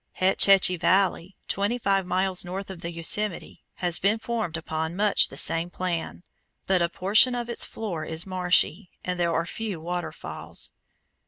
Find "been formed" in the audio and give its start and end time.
3.99-4.57